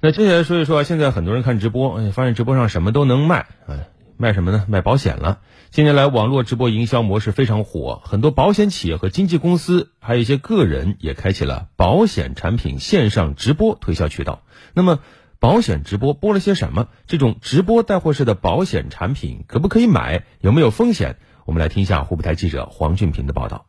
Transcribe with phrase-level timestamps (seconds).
[0.00, 4.64] 那接下来说一说，现在很多人看直播，哎，发现直播上什么都能卖，哎，卖什么呢？
[4.68, 5.40] 卖保险了。
[5.70, 14.42] 近年来，网络直播营销模式非常火，很多保险企业和经纪公司，还有一些个人也开启了保险产品线上直播推销渠道。
[14.72, 15.00] 那么，
[15.40, 16.86] 保险直播播了些什么？
[17.08, 20.22] 这种直播带货式的保险产品可不可以买？
[20.40, 21.16] 有没有风险？
[21.44, 23.66] 我们来听一下湖北台记者黄俊平的报道。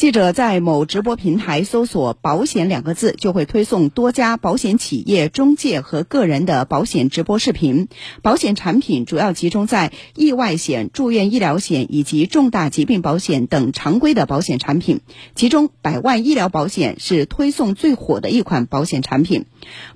[0.00, 7.86] 记者在某直播平台搜索“保险”两个字，就会推送多家保险企业、中介和个人的保险直播视频。
[8.22, 15.02] 保险产品主要集中在意外险、住院医疗险以及重大疾病保险等常规的保险产品。
[15.34, 19.44] 其中，百万医疗保险是推送最火的一款保险产品。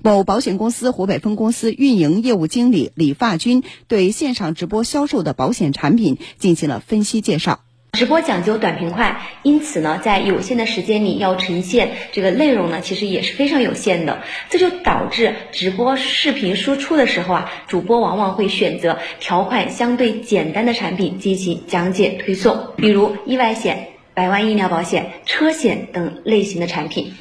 [0.03, 7.61] 某保险公司湖北分公司运营业务经理李发军对线上直播销售的保险产品进行了分析介绍。
[7.95, 14.23] 直播讲究短平快，因此呢，在有限的时间里要呈现这个内容呢，其实也是非常有限的。
[14.51, 27.15] 这就导致直播视频输出的时候啊，主播往往会选择条款相对简单的产品进行讲解推送，比如意外险、百万医疗保险、车险等类型的产品。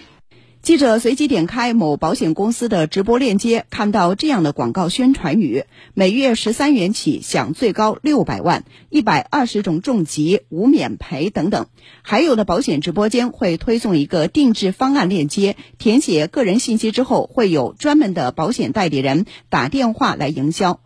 [0.64, 11.68] 记者随即点开某保险公司的直播链接，看到这样的广告宣传语：每月十三元起享最高六百万，一百二十种重疾无免赔等等。
[12.02, 20.80] 还有的保险直播间会推送一个定制方案链接，填写个人信息之后，会有专门的保险代理人打电话来营销。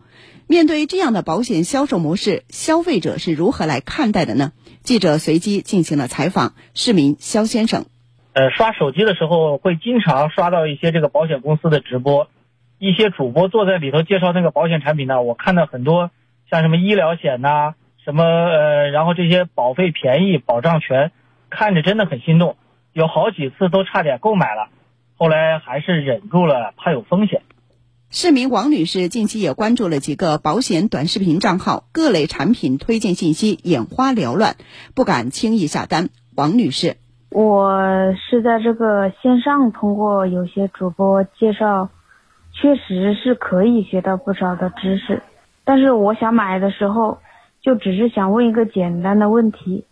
[0.48, 4.50] 面对这样的保险销售模式，消费者是如何来看待的呢？
[4.82, 7.86] 记者随机进行了采访，市民肖先生。
[8.38, 12.28] 呃，刷手机的时候会经常刷到一些这个保险公司的直播，
[12.78, 15.22] 一些主播坐在里头介绍那个保险产品呢。
[15.22, 16.12] 我看到很多
[16.48, 21.10] 像什么医疗险呐，什么呃，然后这些保费便宜、保障全，
[21.50, 22.56] 看着真的很心动，
[22.92, 24.68] 有好几次都差点购买了，
[25.16, 27.42] 后来还是忍住了，怕有风险。
[28.08, 34.54] 市民王女士近期也关注了几个保险短视频账号，各类产品推荐信息眼花缭乱，
[34.94, 36.10] 不敢轻易下单。
[36.36, 36.98] 王女士。
[37.30, 41.90] 我是在这个线上通过有些主播介绍，
[42.52, 45.22] 确实是可以学到不少的知识。
[45.64, 47.18] 但是我想买的时候，
[47.60, 49.84] 就只是想问一个简单的问题，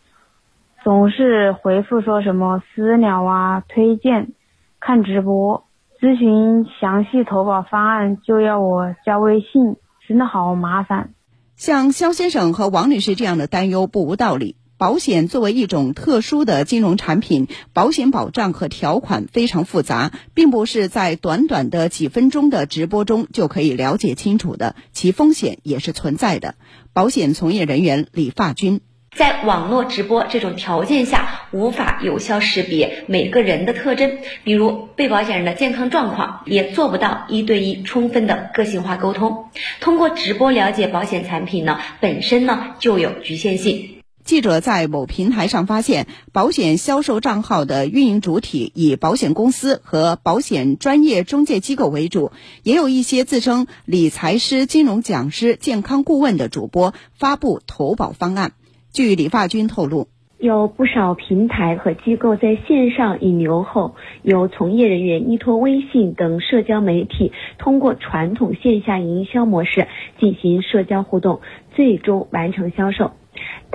[0.83, 4.33] 总是回复说什么私聊啊、推荐、
[4.81, 5.65] 看直播、
[6.01, 9.77] 咨询详细投保方案，就要我加微信，
[10.09, 11.11] 真的好麻烦。
[11.55, 14.57] 像肖先生和王女士这样的担忧不无道理。
[14.79, 26.57] 保险作为一种特殊的金融产品，保险保障和条款非常复杂，并不是在短短的几分钟的直播中就可以了解清楚的，其风险也是存在的。
[26.93, 28.83] 保险从业人员李发军
[29.17, 39.47] 在网络直播这种条件下，无法有效识别每个人的特征，比如被保险人的健康状况，也做不到一对一充分的个性化沟通。
[39.81, 43.96] 通过直播了解保险产品呢，本身呢就有局限性。
[44.27, 52.33] 记者在某平台上发现，保险销售账号的运营主体以保险公司和保险专业中介机构为主，
[52.65, 58.51] 也有一些自称理财师、金融讲师、健康顾问的主播发布投保方案。
[58.93, 60.09] 据李发军透露，
[60.41, 69.87] 有不少平台和机构在线上引流后，由从业人员依托微信等社交媒体，通过传统线下营销模式
[70.19, 71.43] 进行社交互动，
[71.77, 73.13] 最终完成销售。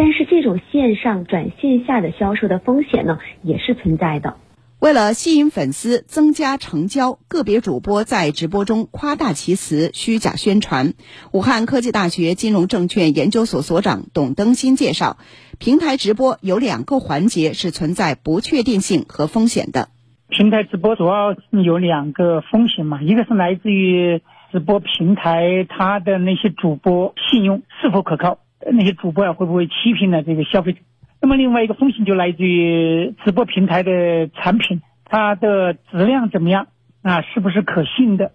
[0.04, 4.36] 但是这种线上转线下的销售的风险呢，也是存在的。
[4.80, 10.96] 为了吸引粉丝、增加成交，个别主播在直播中夸大其词、虚假宣传。
[11.32, 15.18] 武汉科技大学金融证券研究所所长董登新介绍，
[15.60, 19.90] 平台直播有两个环节是存在不确定性和风险的。
[20.30, 24.20] 平台直播主要有两个风险嘛，一个是来自于
[24.52, 28.40] 直播平台它的那些主播信用是否可靠。
[28.72, 30.80] 那些主播啊，会不会欺骗了这个消费者？
[31.22, 36.68] 那么另外一个风险就来自于直播平台的产品，它的质量怎么样
[37.02, 37.22] 啊？
[37.22, 38.32] 是不是可信的？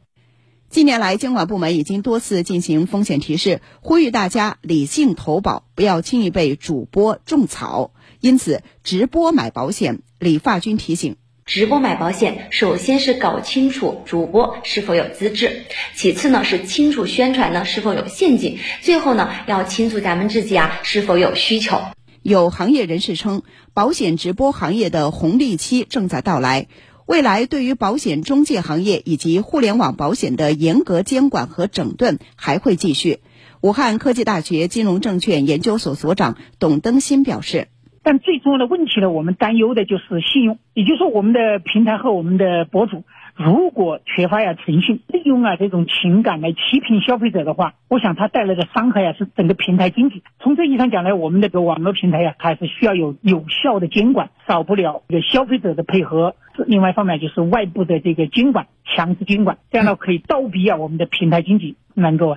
[0.68, 7.92] 近年来，监管部门已经多次进行风险提示，呼吁大家理性投保，不要轻易被主播种草。
[8.20, 11.16] 因此，直播买保险，李发军提醒。
[11.46, 15.62] 直播买保险，首先是搞清楚主播是否有资质，
[15.94, 21.80] 其次呢是清楚宣传呢是否有陷阱，最后呢要清楚咱们自己啊是否有需求。
[22.20, 23.42] 有行业人士称，
[23.74, 26.66] 保险直播行业的红利期正在到来，
[27.06, 33.20] 未来对于保险中介行业以及互联网保险的严格监管和整顿还会继续。
[33.60, 37.68] 武汉科技大学金融证券研究所所长董登新表示。
[38.06, 43.02] 但最重要的问题呢，我们担忧的就是信用，也就是说，我们的平台和我们的博主，
[43.34, 50.22] 如果缺乏呀诚信，利用啊这种情感来欺骗消费者的话，我想它带来的伤害呀是整个平台经济。
[50.38, 56.36] 从这意义上讲呢，我们这个网络平台呀还是需要有有效的监管，少不了这个消费者的配合。
[56.68, 62.36] 另外一方面就是外部的这个监管，强制监管，这样呢可以倒逼啊我们的平台经济能够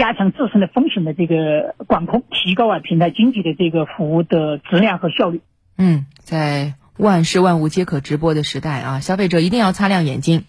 [0.00, 5.42] 加强自身的风险的这个管控，提高啊平台经济的这个服务的质量和效率。
[5.76, 10.44] 嗯，在万事万物皆可直播的时代啊，消费者一定要擦亮眼睛。